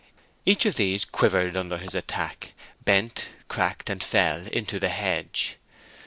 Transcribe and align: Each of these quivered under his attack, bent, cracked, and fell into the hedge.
Each 0.47 0.65
of 0.65 0.77
these 0.77 1.05
quivered 1.05 1.55
under 1.55 1.77
his 1.77 1.93
attack, 1.93 2.53
bent, 2.83 3.29
cracked, 3.47 3.87
and 3.87 4.03
fell 4.03 4.47
into 4.47 4.79
the 4.79 4.89
hedge. 4.89 5.57